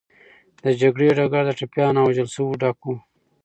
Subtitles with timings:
[0.63, 2.87] د جګړې ډګر د ټپيانو او وژل سوو ډک و.